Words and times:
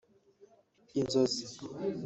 Inzozi 0.99 1.43